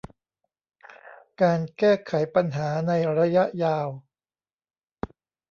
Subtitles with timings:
[1.41, 3.87] การแก้ไขปัญหาในระยะยาว